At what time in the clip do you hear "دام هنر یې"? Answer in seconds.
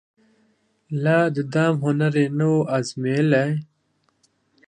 1.53-2.27